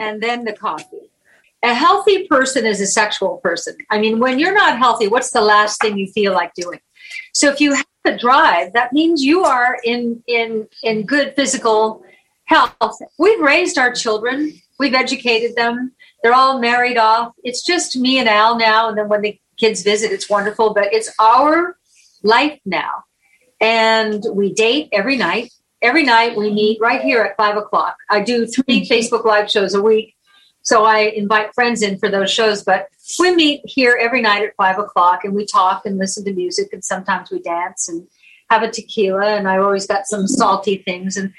and 0.00 0.22
then 0.22 0.44
the 0.44 0.52
coffee. 0.52 1.10
A 1.62 1.74
healthy 1.74 2.26
person 2.28 2.66
is 2.66 2.80
a 2.80 2.86
sexual 2.86 3.38
person. 3.38 3.74
I 3.90 3.98
mean, 3.98 4.18
when 4.18 4.38
you're 4.38 4.54
not 4.54 4.76
healthy, 4.78 5.08
what's 5.08 5.30
the 5.30 5.40
last 5.40 5.80
thing 5.80 5.98
you 5.98 6.06
feel 6.12 6.32
like 6.34 6.52
doing? 6.54 6.80
So 7.32 7.48
if 7.50 7.60
you 7.60 7.74
have 7.74 7.86
the 8.04 8.16
drive, 8.16 8.72
that 8.74 8.92
means 8.92 9.22
you 9.22 9.44
are 9.44 9.78
in 9.84 10.22
in 10.26 10.68
in 10.82 11.06
good 11.06 11.34
physical 11.34 12.02
health. 12.44 12.98
We've 13.18 13.40
raised 13.40 13.78
our 13.78 13.92
children 13.92 14.52
We've 14.78 14.94
educated 14.94 15.56
them. 15.56 15.92
They're 16.22 16.34
all 16.34 16.58
married 16.58 16.96
off. 16.96 17.32
It's 17.44 17.62
just 17.64 17.96
me 17.96 18.18
and 18.18 18.28
Al 18.28 18.58
now. 18.58 18.88
And 18.88 18.98
then 18.98 19.08
when 19.08 19.22
the 19.22 19.38
kids 19.56 19.82
visit, 19.82 20.10
it's 20.10 20.28
wonderful. 20.28 20.74
But 20.74 20.92
it's 20.92 21.12
our 21.20 21.76
life 22.22 22.58
now. 22.64 23.04
And 23.60 24.22
we 24.32 24.52
date 24.52 24.88
every 24.92 25.16
night. 25.16 25.52
Every 25.82 26.02
night 26.02 26.36
we 26.36 26.50
meet 26.50 26.80
right 26.80 27.02
here 27.02 27.22
at 27.22 27.36
five 27.36 27.56
o'clock. 27.56 27.96
I 28.10 28.20
do 28.20 28.46
three 28.46 28.86
Facebook 28.88 29.24
Live 29.24 29.50
shows 29.50 29.74
a 29.74 29.82
week. 29.82 30.14
So 30.62 30.84
I 30.84 31.00
invite 31.00 31.54
friends 31.54 31.82
in 31.82 31.98
for 31.98 32.10
those 32.10 32.30
shows. 32.30 32.62
But 32.62 32.88
we 33.18 33.34
meet 33.34 33.60
here 33.64 33.98
every 34.00 34.22
night 34.22 34.42
at 34.42 34.56
five 34.56 34.78
o'clock 34.78 35.24
and 35.24 35.34
we 35.34 35.44
talk 35.44 35.84
and 35.84 35.98
listen 35.98 36.24
to 36.24 36.32
music. 36.32 36.72
And 36.72 36.82
sometimes 36.82 37.30
we 37.30 37.40
dance 37.40 37.88
and 37.88 38.06
have 38.50 38.62
a 38.62 38.70
tequila. 38.70 39.36
And 39.36 39.48
I 39.48 39.58
always 39.58 39.86
got 39.86 40.06
some 40.06 40.26
salty 40.26 40.78
things. 40.78 41.16
And 41.16 41.32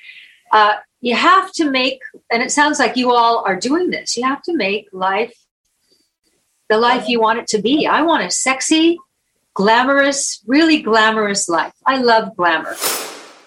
uh, 0.51 0.75
you 1.01 1.15
have 1.15 1.51
to 1.53 1.69
make, 1.69 2.01
and 2.31 2.43
it 2.43 2.51
sounds 2.51 2.79
like 2.79 2.95
you 2.97 3.11
all 3.11 3.43
are 3.45 3.59
doing 3.59 3.89
this, 3.89 4.15
you 4.15 4.23
have 4.23 4.41
to 4.43 4.55
make 4.55 4.87
life 4.91 5.33
the 6.69 6.77
life 6.77 7.07
you 7.07 7.19
want 7.19 7.39
it 7.39 7.47
to 7.47 7.61
be. 7.61 7.85
I 7.85 8.01
want 8.01 8.23
a 8.23 8.31
sexy, 8.31 8.97
glamorous, 9.55 10.43
really 10.45 10.81
glamorous 10.81 11.49
life. 11.49 11.73
I 11.87 11.97
love 11.97 12.35
glamour. 12.37 12.75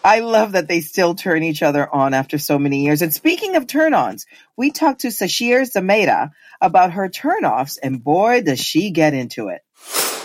I 0.04 0.20
love 0.20 0.52
that 0.52 0.68
they 0.68 0.80
still 0.80 1.14
turn 1.14 1.42
each 1.42 1.62
other 1.62 1.92
on 1.94 2.14
after 2.14 2.38
so 2.38 2.58
many 2.58 2.84
years. 2.84 3.02
And 3.02 3.12
speaking 3.12 3.56
of 3.56 3.66
turn 3.66 3.94
ons, 3.94 4.26
we 4.56 4.70
talked 4.70 5.02
to 5.02 5.08
Sasheer 5.08 5.70
Zamata 5.70 6.30
about 6.60 6.92
her 6.92 7.08
turn 7.08 7.44
offs, 7.44 7.76
and 7.76 8.02
boy, 8.02 8.42
does 8.42 8.58
she 8.58 8.90
get 8.90 9.14
into 9.14 9.48
it. 9.48 9.60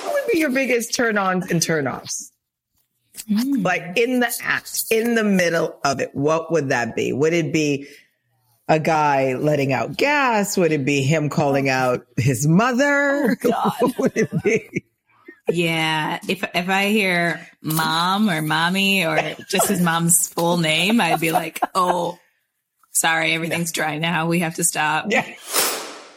What 0.04 0.14
would 0.14 0.32
be 0.32 0.40
your 0.40 0.52
biggest 0.52 0.96
turn 0.96 1.18
ons 1.18 1.52
and 1.52 1.62
turn 1.62 1.88
offs? 1.88 2.32
Hmm. 3.28 3.62
Like 3.62 3.98
in 3.98 4.22
the 4.22 4.34
act, 4.42 4.86
in 4.90 5.16
the 5.16 5.24
middle 5.24 5.78
of 5.84 6.00
it, 6.00 6.16
what 6.16 6.52
would 6.52 6.70
that 6.70 6.96
be? 6.96 7.12
Would 7.14 7.34
it 7.34 7.52
be 7.52 7.88
a 8.68 8.80
guy 8.80 9.36
letting 9.36 9.74
out 9.74 9.98
gas? 9.98 10.58
Would 10.58 10.72
it 10.72 10.86
be 10.86 11.04
him 11.04 11.30
calling 11.30 11.68
out 11.70 12.06
his 12.18 12.48
mother? 12.48 13.38
Oh, 13.44 13.76
what 13.80 14.00
would 14.00 14.18
it 14.18 14.44
be? 14.44 14.86
Yeah, 15.50 16.20
if 16.28 16.44
if 16.56 16.70
I 16.70 16.88
hear 16.88 17.46
mom 17.62 18.30
or 18.30 18.42
mommy 18.42 19.06
or 19.06 19.18
just 19.50 19.68
his 19.68 19.82
mom's 19.82 20.30
full 20.30 20.58
name, 20.58 21.02
I'd 21.02 21.20
be 21.20 21.32
like, 21.32 21.60
"Oh, 21.76 22.18
sorry, 22.92 23.34
everything's 23.34 23.72
dry 23.72 23.98
now. 23.98 24.28
We 24.28 24.40
have 24.40 24.56
to 24.56 24.64
stop." 24.64 25.08
Yeah. 25.10 25.26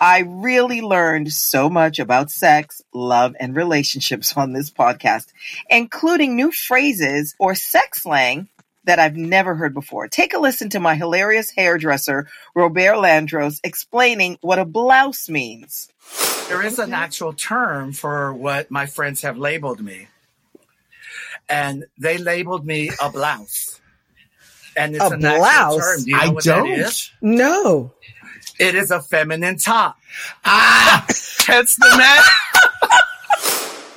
I 0.01 0.25
really 0.27 0.83
learned 0.83 1.33
so 1.33 1.71
much 1.71 1.99
about 1.99 2.31
sex, 2.31 2.83
love, 2.93 3.35
and 3.41 3.57
relationships 3.57 4.37
on 4.37 4.53
this 4.53 4.71
podcast, 4.71 5.27
including 5.71 6.37
new 6.37 6.53
phrases 6.53 7.35
or 7.39 7.55
sex 7.55 8.03
slang 8.03 8.49
that 8.87 8.99
I've 8.99 9.17
never 9.17 9.55
heard 9.55 9.75
before. 9.75 10.09
Take 10.09 10.35
a 10.35 10.39
listen 10.39 10.71
to 10.71 10.81
my 10.81 10.95
hilarious 10.95 11.51
hairdresser, 11.51 12.27
Robert 12.55 12.97
Landros, 12.97 13.61
explaining 13.63 14.39
what 14.41 14.59
a 14.59 14.65
blouse 14.65 15.29
means. 15.29 15.89
There 16.49 16.63
is 16.65 16.79
an 16.79 16.95
actual 16.95 17.33
term 17.33 17.93
for 17.93 18.33
what 18.33 18.71
my 18.71 18.87
friends 18.87 19.23
have 19.23 19.37
labeled 19.37 19.81
me. 19.81 20.09
And 21.49 21.85
they 21.99 22.19
labeled 22.19 22.65
me 22.67 22.91
a 23.03 23.11
blouse. 23.11 23.81
And 24.77 24.95
it's 24.95 25.05
A 25.05 25.09
an 25.09 25.21
blouse? 25.21 25.77
term. 25.79 26.05
Do 26.05 26.11
you 26.11 26.17
know 26.17 26.23
I 26.23 26.29
what 26.29 26.45
don't. 26.45 26.69
that 26.69 26.79
is? 26.79 27.11
No. 27.21 27.93
It 28.59 28.75
is 28.75 28.91
a 28.91 29.01
feminine 29.01 29.59
top. 29.59 29.97
Ah, 30.45 31.05
hence 31.47 31.77
the 31.77 31.97
name. 31.97 32.23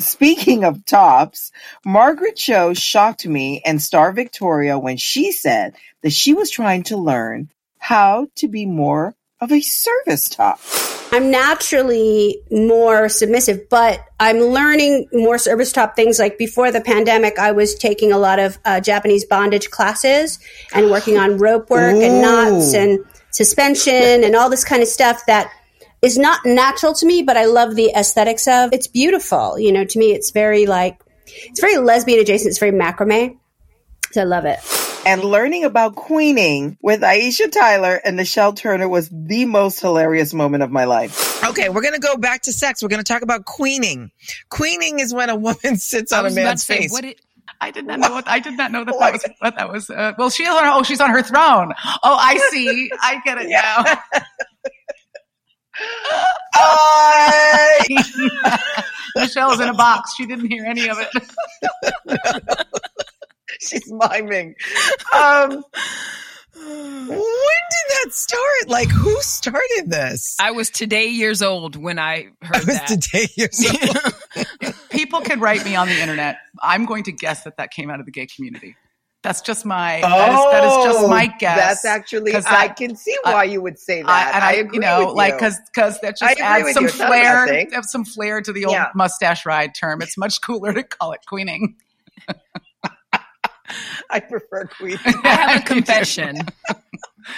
Speaking 0.09 0.63
of 0.63 0.83
tops, 0.85 1.51
Margaret 1.85 2.35
Cho 2.35 2.73
shocked 2.73 3.27
me 3.27 3.61
and 3.63 3.79
Star 3.79 4.11
Victoria 4.11 4.79
when 4.79 4.97
she 4.97 5.31
said 5.31 5.75
that 6.01 6.11
she 6.11 6.33
was 6.33 6.49
trying 6.49 6.81
to 6.85 6.97
learn 6.97 7.51
how 7.77 8.27
to 8.37 8.47
be 8.47 8.65
more 8.65 9.13
of 9.39 9.51
a 9.51 9.61
service 9.61 10.27
top. 10.27 10.59
I'm 11.11 11.29
naturally 11.29 12.41
more 12.49 13.07
submissive, 13.07 13.69
but 13.69 14.03
I'm 14.19 14.39
learning 14.39 15.07
more 15.13 15.37
service 15.37 15.71
top 15.71 15.95
things. 15.95 16.17
Like 16.17 16.39
before 16.39 16.71
the 16.71 16.81
pandemic, 16.81 17.37
I 17.37 17.51
was 17.51 17.75
taking 17.75 18.11
a 18.11 18.17
lot 18.17 18.39
of 18.39 18.57
uh, 18.65 18.79
Japanese 18.79 19.25
bondage 19.25 19.69
classes 19.69 20.39
and 20.73 20.89
working 20.89 21.19
on 21.19 21.37
rope 21.37 21.69
work 21.69 21.95
and 21.95 22.19
knots 22.19 22.73
and 22.73 23.05
suspension 23.29 24.23
and 24.23 24.35
all 24.35 24.49
this 24.49 24.65
kind 24.65 24.81
of 24.81 24.87
stuff 24.87 25.23
that 25.27 25.51
is 26.01 26.17
not 26.17 26.45
natural 26.45 26.93
to 26.95 27.05
me, 27.05 27.23
but 27.23 27.37
I 27.37 27.45
love 27.45 27.75
the 27.75 27.91
aesthetics 27.95 28.47
of. 28.47 28.71
It's 28.73 28.87
beautiful. 28.87 29.59
You 29.59 29.71
know, 29.71 29.83
to 29.83 29.99
me, 29.99 30.13
it's 30.13 30.31
very 30.31 30.65
like, 30.65 30.99
it's 31.25 31.59
very 31.59 31.77
lesbian 31.77 32.19
adjacent. 32.19 32.49
It's 32.49 32.59
very 32.59 32.71
macrame. 32.71 33.37
So 34.11 34.21
I 34.21 34.23
love 34.23 34.45
it. 34.45 34.59
And 35.05 35.23
learning 35.23 35.63
about 35.63 35.95
queening 35.95 36.77
with 36.81 37.01
Aisha 37.01 37.49
Tyler 37.51 38.01
and 38.03 38.19
Nischelle 38.19 38.55
Turner 38.55 38.87
was 38.89 39.09
the 39.11 39.45
most 39.45 39.79
hilarious 39.79 40.33
moment 40.33 40.61
of 40.63 40.71
my 40.71 40.83
life. 40.85 41.43
Okay, 41.45 41.69
we're 41.69 41.81
going 41.81 41.93
to 41.93 41.99
go 42.01 42.17
back 42.17 42.41
to 42.43 42.53
sex. 42.53 42.81
We're 42.83 42.89
going 42.89 43.03
to 43.03 43.13
talk 43.13 43.21
about 43.21 43.45
queening. 43.45 44.11
Queening 44.49 44.99
is 44.99 45.13
when 45.13 45.29
a 45.29 45.35
woman 45.35 45.75
sits 45.77 46.11
on 46.11 46.21
a 46.21 46.23
was 46.23 46.33
about 46.33 46.43
man's 46.43 46.65
say, 46.65 46.77
face. 46.79 46.91
what 46.91 47.03
did- 47.03 47.19
I 47.61 47.71
did 47.71 47.85
not 47.87 47.99
know 47.99 48.11
what 48.11 48.25
I 48.27 48.39
did 48.39 48.55
not 48.55 48.71
know 48.71 48.85
that 48.85 48.95
that 48.99 49.11
was 49.11 49.25
what 49.39 49.55
that 49.57 49.69
was. 49.69 49.89
Uh, 49.89 50.13
well, 50.17 50.29
she 50.29 50.43
is 50.43 50.49
on. 50.49 50.61
Oh, 50.65 50.81
she's 50.83 51.01
on 51.01 51.09
her 51.09 51.21
throne. 51.21 51.73
Oh, 52.03 52.15
I 52.17 52.37
see. 52.51 52.89
I 53.01 53.19
get 53.25 53.37
it 53.37 53.49
now. 53.49 53.83
Michelle's 59.15 59.59
in 59.59 59.69
a 59.69 59.73
box. 59.73 60.15
She 60.15 60.25
didn't 60.25 60.47
hear 60.47 60.65
any 60.65 60.89
of 60.89 60.97
it. 60.99 61.09
She's 63.61 63.91
miming. 63.91 64.55
Um, 65.13 65.63
when 66.55 67.07
did 67.07 68.05
that 68.05 68.11
start? 68.11 68.67
Like, 68.67 68.89
who 68.89 69.19
started 69.21 69.85
this? 69.87 70.35
I 70.39 70.51
was 70.51 70.69
today 70.69 71.07
years 71.07 71.41
old 71.41 71.75
when 71.75 71.99
I 71.99 72.27
heard 72.41 72.55
I 72.55 72.59
was 72.59 72.65
that. 72.65 72.87
today 72.87 73.27
years 73.35 73.65
old. 73.65 74.75
People 74.89 75.21
can 75.21 75.39
write 75.39 75.63
me 75.65 75.75
on 75.75 75.87
the 75.87 75.99
internet. 75.99 76.37
I'm 76.61 76.85
going 76.85 77.03
to 77.05 77.11
guess 77.11 77.43
that 77.43 77.57
that 77.57 77.71
came 77.71 77.89
out 77.89 77.99
of 77.99 78.05
the 78.05 78.11
gay 78.11 78.27
community. 78.27 78.75
That's 79.21 79.41
just 79.41 79.65
my. 79.65 79.99
that, 80.01 80.29
is, 80.31 80.51
that 80.51 80.63
is 80.63 80.85
just 80.95 81.09
my 81.09 81.29
Oh, 81.29 81.35
guess. 81.39 81.57
That's 81.57 81.85
actually 81.85 82.33
I 82.33 82.69
can 82.69 82.95
see 82.95 83.17
uh, 83.25 83.31
why 83.33 83.43
you 83.43 83.61
would 83.61 83.77
say 83.77 84.01
that. 84.01 84.09
I, 84.09 84.31
and 84.31 84.43
I, 84.45 84.53
agree 84.53 84.77
you 84.77 84.79
know, 84.79 85.07
with 85.07 85.15
like 85.15 85.33
because 85.33 85.57
because 85.73 85.99
that 85.99 86.17
just 86.17 86.31
agree 86.31 86.41
adds 86.43 86.73
some 86.73 86.83
you. 86.83 86.89
It's 86.89 86.97
not 86.99 87.05
a 87.05 87.07
flair, 87.09 87.45
bad 87.45 87.49
thing. 87.49 87.73
adds 87.73 87.91
some 87.91 88.05
flair 88.05 88.41
to 88.41 88.53
the 88.53 88.63
old 88.65 88.73
Yeah. 88.75 88.89
mustache 88.95 89.45
ride 89.45 89.75
term. 89.75 90.01
It's 90.01 90.17
much 90.17 90.39
cooler 90.41 90.71
to 90.73 90.83
call 90.83 91.11
it 91.11 91.19
queening. 91.27 91.75
I 94.09 94.19
prefer 94.21 94.65
queening. 94.65 94.99
I 95.05 95.27
have 95.27 95.61
a 95.61 95.65
confession. 95.65 96.37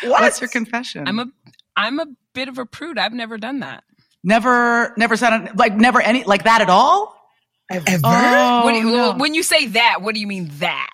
What's 0.04 0.40
your 0.40 0.50
confession? 0.50 1.08
I'm 1.08 1.20
a 1.20 1.26
I'm 1.76 2.00
a 2.00 2.06
bit 2.34 2.48
of 2.48 2.58
a 2.58 2.66
prude. 2.66 2.98
I've 2.98 3.14
never 3.14 3.38
done 3.38 3.60
that. 3.62 3.84
never, 4.24 4.94
never 4.98 5.18
said 5.18 5.46
it- 5.46 5.56
like 5.58 5.76
never 5.76 6.00
any 6.00 6.24
like 6.24 6.44
that 6.44 6.62
at 6.62 6.70
all. 6.70 7.18
Ever? 7.72 7.84
Oh, 8.04 8.62
What 8.66 8.72
do 8.74 8.78
you- 8.78 8.92
no. 8.92 9.14
When 9.18 9.34
you 9.34 9.44
say 9.44 9.68
that, 9.68 10.02
what 10.02 10.14
do 10.14 10.22
you 10.22 10.28
mean 10.28 10.50
that? 10.60 10.90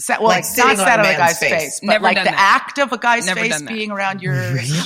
Sa- 0.00 0.16
well, 0.18 0.28
Like 0.28 0.40
it's 0.40 0.54
sitting 0.56 0.76
not 0.76 0.88
on 0.88 1.04
a 1.04 1.08
on 1.08 1.14
a 1.14 1.16
guy's 1.16 1.38
face. 1.38 1.50
face, 1.52 1.80
but 1.80 1.86
Never 1.92 2.02
like 2.04 2.16
done 2.16 2.24
the 2.24 2.30
that. 2.32 2.62
act 2.66 2.78
of 2.80 2.92
a 2.92 2.98
guy's 2.98 3.26
Never 3.26 3.40
face 3.40 3.62
being 3.62 3.92
around 3.92 4.22
your. 4.22 4.34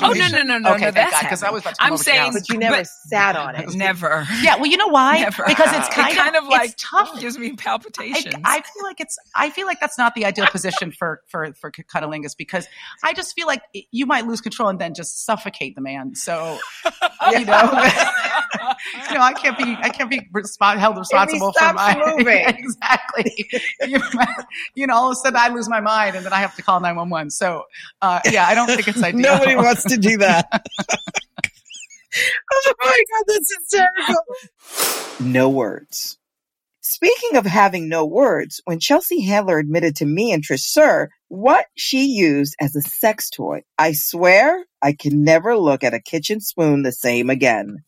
Oh 0.02 0.12
no 0.12 0.28
no 0.28 0.42
no 0.42 0.58
no 0.58 0.74
okay, 0.74 0.84
no, 0.84 0.90
that's 0.90 1.18
because 1.20 1.42
I 1.42 1.48
was 1.50 1.62
about 1.62 1.76
to 1.76 1.76
come 1.78 1.86
I'm 1.86 1.92
over 1.94 2.04
to 2.04 2.10
your 2.10 2.14
saying, 2.16 2.32
house. 2.32 2.40
But 2.40 2.48
you 2.50 2.58
never 2.58 2.84
sat 2.84 3.34
on 3.34 3.54
it. 3.56 3.74
Never. 3.74 4.26
Yeah, 4.42 4.56
well, 4.56 4.66
you 4.66 4.76
know 4.76 4.88
why? 4.88 5.20
Never. 5.20 5.44
Because 5.46 5.72
it's 5.72 5.88
It 5.88 5.92
kind, 5.94 6.14
kind 6.14 6.36
of 6.36 6.44
like 6.46 6.72
it's 6.72 6.82
tough. 6.90 7.18
gives 7.20 7.38
me 7.38 7.54
palpitations. 7.54 8.34
I, 8.44 8.58
I 8.58 8.60
feel 8.60 8.82
like 8.84 9.00
it's. 9.00 9.16
I 9.34 9.48
feel 9.48 9.66
like 9.66 9.80
that's 9.80 9.96
not 9.96 10.14
the 10.14 10.26
ideal 10.26 10.46
position 10.46 10.92
for 10.92 11.22
for 11.28 11.54
for 11.54 11.70
cunnilingus 11.72 12.36
because 12.36 12.66
I 13.02 13.14
just 13.14 13.34
feel 13.34 13.46
like 13.46 13.62
you 13.90 14.04
might 14.04 14.26
lose 14.26 14.42
control 14.42 14.68
and 14.68 14.78
then 14.78 14.92
just 14.92 15.24
suffocate 15.24 15.74
the 15.74 15.80
man. 15.80 16.14
So 16.16 16.58
you 17.30 17.46
know, 17.46 17.62
you 19.08 19.14
know, 19.14 19.22
I 19.22 19.32
can't 19.36 19.56
be 19.56 19.74
I 19.80 19.88
can't 19.88 20.10
be 20.10 20.20
respo- 20.34 20.76
held 20.78 20.98
responsible 20.98 21.52
for 21.52 21.58
stops 21.58 21.76
my 21.76 22.14
moving. 22.16 22.44
exactly. 22.46 23.46
you, 23.86 24.00
you 24.74 24.86
know, 24.86 24.98
all 24.99 25.09
of 25.09 25.12
a 25.12 25.17
sudden 25.17 25.38
I 25.38 25.49
lose 25.49 25.69
my 25.69 25.81
mind 25.81 26.17
and 26.17 26.25
then 26.25 26.33
I 26.33 26.38
have 26.38 26.57
to 26.57 26.62
call 26.62 26.81
nine 26.81 26.97
one 26.97 27.11
one. 27.11 27.31
So 27.31 27.64
uh, 28.02 28.21
yeah, 28.31 28.47
I 28.47 28.55
don't 28.55 28.67
think 28.67 28.88
it's 28.88 29.02
ideal. 29.02 29.21
Nobody 29.21 29.57
wants 29.57 29.85
to 29.85 29.97
do 29.97 30.19
that. 30.19 30.47
oh 32.52 32.75
my 32.81 33.05
god, 33.12 33.25
that's 33.26 33.55
hysterical. 33.57 34.25
No 35.21 35.49
words. 35.49 36.19
Speaking 36.81 37.37
of 37.37 37.45
having 37.45 37.88
no 37.88 38.07
words, 38.07 38.62
when 38.64 38.81
Chelsea 38.81 39.21
Handler 39.21 39.59
admitted 39.59 39.97
to 39.97 40.07
me 40.07 40.33
and 40.33 40.43
Trish 40.43 40.75
Suhr 40.75 41.09
what 41.28 41.67
she 41.76 42.07
used 42.07 42.57
as 42.61 42.75
a 42.75 42.81
sex 42.81 43.28
toy, 43.28 43.62
I 43.76 43.93
swear 43.93 44.64
I 44.81 44.95
can 44.95 45.23
never 45.23 45.57
look 45.57 45.85
at 45.85 45.93
a 45.93 46.00
kitchen 46.00 46.40
spoon 46.40 46.83
the 46.83 46.93
same 46.93 47.28
again, 47.28 47.85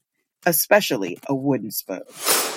especially 0.46 1.18
a 1.28 1.34
wooden 1.34 1.70
spoon. 1.70 2.02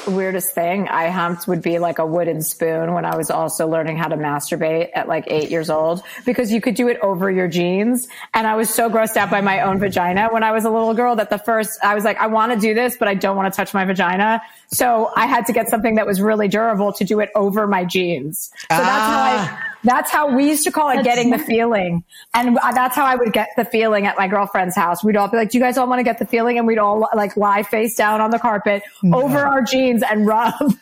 weirdest 0.08 0.54
thing 0.54 0.88
I 0.88 1.10
humped 1.10 1.48
would 1.48 1.62
be 1.62 1.80
like 1.80 2.00
a 2.00 2.06
wooden 2.06 2.42
spoon 2.42 2.94
when 2.94 3.06
I 3.06 3.16
was 3.16 3.30
also 3.30 3.68
learning 3.68 3.98
how 3.98 4.08
to 4.08 4.18
masturbate 4.18 4.90
at 4.94 5.08
like 5.08 5.26
eight 5.28 5.50
years 5.50 5.70
old 5.70 6.02
because 6.26 6.52
you 6.52 6.62
could 6.62 6.76
do 6.76 6.88
it 6.88 7.00
over 7.02 7.32
your 7.32 7.48
jeans. 7.48 8.08
And 8.34 8.48
I 8.48 8.56
was 8.56 8.74
so 8.74 8.90
grossed 8.90 9.18
out 9.18 9.30
by 9.30 9.42
my 9.42 9.62
own 9.62 9.80
vagina 9.80 10.30
when 10.32 10.44
I 10.44 10.52
was 10.52 10.66
a 10.66 10.70
little 10.70 10.94
girl 10.94 11.16
that 11.16 11.30
the 11.30 11.38
first, 11.38 11.72
I 11.84 11.96
was 11.96 12.04
like, 12.04 12.18
I 12.18 12.28
want 12.28 12.54
to 12.54 12.60
do 12.60 12.74
this, 12.74 12.98
but 12.98 13.08
I 13.08 13.14
don't 13.14 13.36
want 13.36 13.54
to 13.54 13.56
touch 13.56 13.74
my 13.74 13.86
vagina. 13.86 14.42
So 14.68 15.12
I 15.16 15.26
had 15.26 15.46
to 15.46 15.54
get 15.54 15.70
something 15.70 15.96
that 15.96 16.06
was 16.06 16.22
really 16.22 16.48
durable 16.48 16.94
to 16.94 17.04
do 17.04 17.20
it 17.20 17.30
over 17.36 17.68
my 17.68 17.86
jeans. 17.86 18.50
So 18.72 18.78
that's 18.78 18.82
how 18.82 19.22
I, 19.22 19.36
ah. 19.38 19.74
That's 19.84 20.12
how 20.12 20.34
we 20.34 20.48
used 20.48 20.64
to 20.64 20.72
call 20.72 20.98
it 20.98 21.04
getting 21.04 21.30
the 21.30 21.38
feeling. 21.38 22.06
And 22.34 22.58
that's 22.74 22.96
how 22.96 23.06
I 23.06 23.16
would 23.16 23.34
get 23.34 23.50
the 23.58 23.66
feeling 23.66 24.08
at 24.08 24.18
my 24.18 24.28
girlfriend's 24.30 24.76
house. 24.76 25.04
We'd 25.04 25.18
all 25.18 25.28
be 25.28 25.36
like, 25.36 25.50
do 25.50 25.58
you 25.58 25.64
guys 25.64 25.78
all 25.78 25.88
want 25.88 26.00
to 26.00 26.04
get 26.04 26.20
the 26.20 26.26
feeling? 26.26 26.58
And 26.58 26.66
we'd 26.66 26.78
all 26.78 27.10
like 27.14 27.36
lie 27.36 27.64
face 27.74 27.96
down 27.96 28.22
on 28.22 28.30
the 28.30 28.38
carpet 28.38 28.84
over 29.12 29.40
our 29.40 29.64
jeans 29.64 30.04
and 30.04 30.28
rub. 30.28 30.54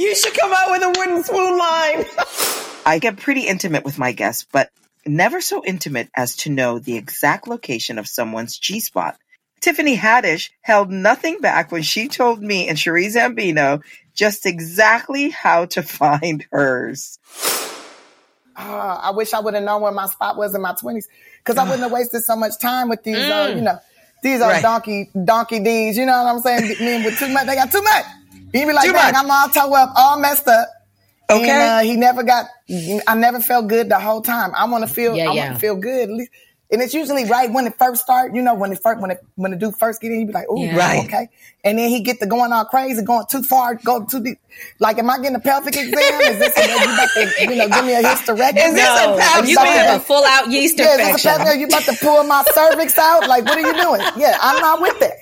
You 0.00 0.14
should 0.16 0.34
come 0.34 0.52
out 0.52 0.72
with 0.72 0.82
a 0.82 0.88
wooden 0.98 1.22
spoon 1.22 1.56
line. 1.56 2.04
I 2.84 2.98
get 3.00 3.16
pretty 3.16 3.42
intimate 3.42 3.84
with 3.84 3.96
my 3.96 4.10
guests, 4.10 4.44
but 4.50 4.70
never 5.06 5.40
so 5.40 5.64
intimate 5.64 6.08
as 6.16 6.34
to 6.38 6.50
know 6.50 6.80
the 6.80 6.96
exact 6.96 7.46
location 7.46 7.98
of 7.98 8.08
someone's 8.08 8.58
G 8.58 8.80
spot. 8.80 9.16
Tiffany 9.60 9.96
Haddish 9.96 10.50
held 10.62 10.90
nothing 10.90 11.38
back 11.40 11.70
when 11.70 11.82
she 11.82 12.08
told 12.08 12.42
me 12.42 12.68
and 12.68 12.78
Cherie 12.78 13.06
Zambino 13.06 13.82
just 14.14 14.46
exactly 14.46 15.30
how 15.30 15.66
to 15.66 15.82
find 15.82 16.44
hers. 16.50 17.18
Uh, 18.56 19.00
I 19.02 19.10
wish 19.12 19.32
I 19.32 19.40
would 19.40 19.54
have 19.54 19.64
known 19.64 19.80
where 19.80 19.92
my 19.92 20.06
spot 20.06 20.36
was 20.36 20.54
in 20.54 20.60
my 20.60 20.74
twenties, 20.74 21.08
because 21.44 21.58
I 21.58 21.64
wouldn't 21.64 21.82
have 21.82 21.92
wasted 21.92 22.24
so 22.24 22.36
much 22.36 22.58
time 22.58 22.88
with 22.88 23.02
these. 23.02 23.16
Uh, 23.16 23.48
Mm. 23.50 23.56
you 23.56 23.62
know, 23.62 23.78
these 24.22 24.40
are 24.40 24.50
Right. 24.50 24.62
donkey 24.62 25.10
donkey 25.24 25.60
D's. 25.60 25.96
You 25.96 26.06
know 26.06 26.22
what 26.24 26.34
I'm 26.34 26.40
saying? 26.40 26.76
Men 26.80 27.04
with 27.04 27.18
too 27.18 27.28
much, 27.28 27.46
they 27.46 27.54
got 27.54 27.70
too 27.70 27.82
much. 27.82 28.04
He 28.52 28.64
be 28.64 28.72
like, 28.72 28.90
"Dang. 28.90 29.14
I'm 29.16 29.30
all 29.30 29.48
toe 29.48 29.74
up, 29.74 29.92
all 29.96 30.18
messed 30.18 30.48
up." 30.48 30.68
Okay. 31.30 31.50
And, 31.50 31.62
uh, 31.62 31.78
he 31.80 31.96
never 31.96 32.22
got. 32.22 32.46
I 33.06 33.14
never 33.14 33.40
felt 33.40 33.66
good 33.68 33.88
the 33.88 33.98
whole 33.98 34.20
time. 34.22 34.52
I 34.56 34.64
want 34.66 34.86
to 34.86 34.92
feel. 34.92 35.14
Yeah, 35.16 35.30
I 35.30 35.32
yeah. 35.34 35.44
want 35.46 35.54
to 35.54 35.60
feel 35.60 35.76
good. 35.76 36.08
At 36.10 36.14
least. 36.16 36.30
And 36.74 36.82
it's 36.82 36.92
usually 36.92 37.24
right 37.24 37.50
when 37.52 37.66
it 37.66 37.74
first 37.78 38.02
start, 38.02 38.34
you 38.34 38.42
know, 38.42 38.52
when 38.54 38.72
it 38.72 38.80
first 38.82 39.00
when 39.00 39.12
it 39.12 39.24
when 39.36 39.52
the 39.52 39.56
dude 39.56 39.76
first 39.76 40.00
get 40.00 40.10
in, 40.12 40.20
you 40.20 40.26
be 40.26 40.32
like, 40.32 40.50
"Ooh, 40.50 40.58
Yeah. 40.58 40.76
Right. 40.76 41.04
okay." 41.06 41.28
And 41.64 41.78
then 41.78 41.88
he 41.88 42.00
get 42.02 42.18
to 42.18 42.26
going 42.26 42.52
all 42.52 42.64
crazy, 42.64 43.00
going 43.02 43.26
too 43.30 43.42
far, 43.44 43.76
go 43.76 44.04
too 44.04 44.20
deep. 44.22 44.38
Like, 44.80 44.98
am 44.98 45.08
I 45.08 45.18
getting 45.18 45.36
a 45.36 45.40
pelvic 45.40 45.76
exam? 45.76 46.20
Is 46.20 46.38
this 46.40 46.56
you 46.58 46.76
about 46.76 47.08
to, 47.14 47.42
you 47.42 47.56
know, 47.56 47.68
give 47.68 47.84
me 47.86 47.94
a 47.94 48.02
hysterectomy? 48.02 48.66
Is 48.68 48.74
this 48.74 48.88
a 48.88 49.16
pelvic- 49.18 49.48
you 49.50 49.56
may 49.56 49.68
have 49.70 50.00
a 50.00 50.04
full-out 50.04 50.50
yeast 50.50 50.76
yeah, 50.78 50.84
Is 50.84 50.96
this 50.96 51.06
infection. 51.06 51.30
a 51.30 51.36
pelvic, 51.44 51.60
you 51.60 51.66
about 51.68 51.82
to 51.84 51.96
pull 52.04 52.24
my 52.24 52.42
cervix 52.52 52.98
out? 52.98 53.28
Like, 53.28 53.44
what 53.44 53.56
are 53.56 53.60
you 53.60 53.80
doing? 53.80 54.00
Yeah, 54.16 54.36
I'm 54.42 54.60
not 54.60 54.80
with 54.82 54.98
that. 55.00 55.16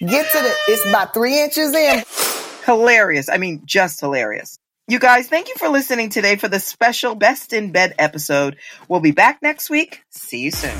Get 0.00 0.30
to 0.30 0.38
the. 0.38 0.52
It's 0.68 0.86
about 0.88 1.14
three 1.14 1.42
inches 1.42 1.74
in. 1.74 2.04
Hilarious. 2.66 3.28
I 3.30 3.38
mean, 3.38 3.62
just 3.64 3.98
hilarious. 4.00 4.58
You 4.88 5.00
guys, 5.00 5.26
thank 5.26 5.48
you 5.48 5.56
for 5.56 5.68
listening 5.68 6.10
today 6.10 6.36
for 6.36 6.46
the 6.46 6.60
special 6.60 7.16
Best 7.16 7.52
in 7.52 7.72
Bed 7.72 7.96
episode. 7.98 8.56
We'll 8.86 9.00
be 9.00 9.10
back 9.10 9.42
next 9.42 9.68
week. 9.68 10.04
See 10.10 10.38
you 10.38 10.52
soon. 10.52 10.78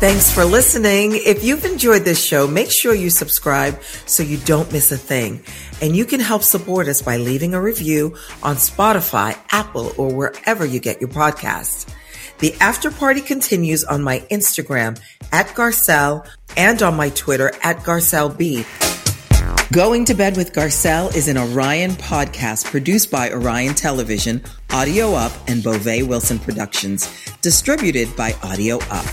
Thanks 0.00 0.32
for 0.32 0.44
listening. 0.44 1.12
If 1.14 1.44
you've 1.44 1.64
enjoyed 1.64 2.02
this 2.02 2.20
show, 2.20 2.48
make 2.48 2.72
sure 2.72 2.96
you 2.96 3.10
subscribe 3.10 3.80
so 4.06 4.24
you 4.24 4.38
don't 4.38 4.72
miss 4.72 4.90
a 4.90 4.96
thing. 4.96 5.44
And 5.80 5.96
you 5.96 6.04
can 6.04 6.18
help 6.18 6.42
support 6.42 6.88
us 6.88 7.00
by 7.00 7.16
leaving 7.16 7.54
a 7.54 7.62
review 7.62 8.16
on 8.42 8.56
Spotify, 8.56 9.38
Apple, 9.52 9.92
or 9.96 10.12
wherever 10.12 10.66
you 10.66 10.80
get 10.80 11.00
your 11.00 11.10
podcasts. 11.10 11.88
The 12.40 12.54
after 12.60 12.90
party 12.90 13.20
continues 13.20 13.84
on 13.84 14.02
my 14.02 14.18
Instagram 14.32 15.00
at 15.30 15.46
Garcelle 15.50 16.28
and 16.56 16.82
on 16.82 16.96
my 16.96 17.10
Twitter 17.10 17.52
at 17.62 17.78
GarcelleB. 17.84 18.91
Going 19.70 20.04
to 20.06 20.14
Bed 20.14 20.36
with 20.36 20.52
Garcelle 20.52 21.14
is 21.14 21.28
an 21.28 21.38
Orion 21.38 21.92
podcast 21.92 22.66
produced 22.66 23.10
by 23.10 23.30
Orion 23.30 23.74
Television, 23.74 24.42
Audio 24.70 25.14
Up, 25.14 25.32
and 25.48 25.62
Beauvais 25.62 26.02
Wilson 26.02 26.38
Productions, 26.38 27.08
distributed 27.40 28.14
by 28.14 28.34
Audio 28.42 28.76
Up. 28.90 29.06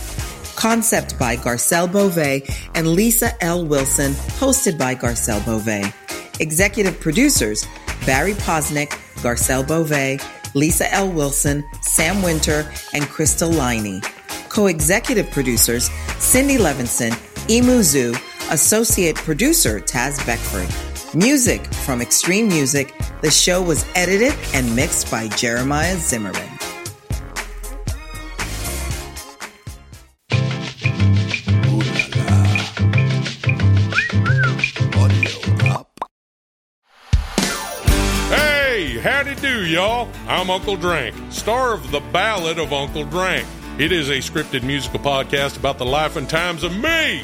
Concept 0.57 1.17
by 1.17 1.37
Garcelle 1.37 1.89
Beauvais 1.89 2.45
and 2.75 2.89
Lisa 2.89 3.41
L. 3.41 3.65
Wilson, 3.65 4.11
hosted 4.11 4.77
by 4.77 4.95
Garcelle 4.95 5.43
Beauvais. 5.45 5.93
Executive 6.41 6.99
producers 6.99 7.65
Barry 8.05 8.33
Poznick, 8.33 8.89
Garcelle 9.21 9.65
Beauvais, 9.65 10.19
Lisa 10.55 10.93
L. 10.93 11.09
Wilson, 11.09 11.63
Sam 11.81 12.21
Winter, 12.21 12.69
and 12.93 13.05
Crystal 13.05 13.49
Liney. 13.49 14.03
Co-executive 14.49 15.31
producers 15.31 15.89
Cindy 16.17 16.57
Levinson, 16.57 17.15
Emu 17.49 17.81
Zoo, 17.81 18.13
associate 18.49 19.15
producer 19.15 19.79
Taz 19.79 20.25
Beckford. 20.25 20.67
Music 21.15 21.65
from 21.73 22.01
Extreme 22.01 22.47
Music. 22.47 22.93
The 23.21 23.31
show 23.31 23.61
was 23.61 23.85
edited 23.95 24.33
and 24.53 24.75
mixed 24.75 25.09
by 25.09 25.27
Jeremiah 25.29 25.97
Zimmerman. 25.97 26.47
Hey, 38.29 38.99
howdy 38.99 39.35
do, 39.35 39.65
y'all. 39.65 40.09
I'm 40.27 40.49
Uncle 40.49 40.77
Drank, 40.77 41.15
star 41.31 41.73
of 41.73 41.89
The 41.91 41.99
Ballad 41.99 42.59
of 42.59 42.71
Uncle 42.71 43.05
Drank. 43.05 43.47
It 43.79 43.91
is 43.91 44.09
a 44.09 44.17
scripted 44.17 44.63
musical 44.63 44.99
podcast 44.99 45.57
about 45.57 45.77
the 45.77 45.85
life 45.85 46.17
and 46.17 46.29
times 46.29 46.63
of 46.63 46.77
me, 46.77 47.23